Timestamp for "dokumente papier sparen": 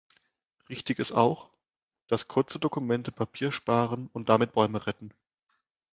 2.57-4.07